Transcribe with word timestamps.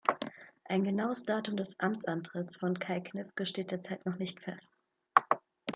Ein 0.65 0.83
genaues 0.83 1.25
Datum 1.25 1.57
des 1.57 1.79
Amtsantritts 1.79 2.57
von 2.57 2.73
Kai 2.73 3.01
Gniffke 3.01 3.45
steht 3.45 3.69
derzeit 3.69 4.03
noch 4.03 4.17
nicht 4.17 4.41
fest. 4.41 4.81